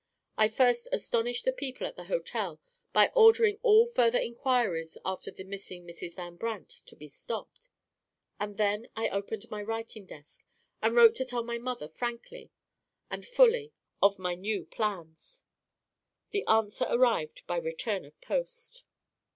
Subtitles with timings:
[0.35, 2.59] I first astonished the people at the hotel
[2.91, 6.15] by ordering all further inquiries after the missing Mrs.
[6.15, 7.69] Van Brandt to be stopped;
[8.39, 10.43] and then I opened my writing desk
[10.81, 12.49] and wrote to tell my mother frankly
[13.11, 15.43] and fully of my new plans.
[16.31, 18.85] The answer arrived by return of post.